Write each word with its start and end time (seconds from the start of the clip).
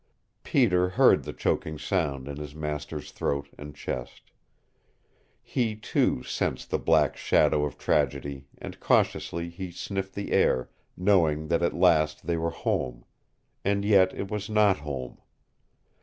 Peter 0.43 0.89
heard 0.89 1.25
the 1.25 1.31
choking 1.31 1.77
sound 1.77 2.27
in 2.27 2.37
his 2.37 2.55
master's 2.55 3.11
throat 3.11 3.47
and 3.55 3.75
chest. 3.75 4.31
He, 5.43 5.75
too, 5.75 6.23
sensed 6.23 6.71
the 6.71 6.79
black 6.79 7.15
shadow 7.15 7.65
of 7.65 7.77
tragedy 7.77 8.47
and 8.57 8.79
cautiously 8.79 9.49
he 9.49 9.69
sniffed 9.69 10.15
the 10.15 10.31
air, 10.31 10.71
knowing 10.97 11.49
that 11.49 11.61
at 11.61 11.75
last 11.75 12.25
they 12.25 12.35
were 12.35 12.49
home 12.49 13.05
and 13.63 13.85
yet 13.85 14.11
it 14.15 14.31
was 14.31 14.49
not 14.49 14.77
home. 14.79 15.19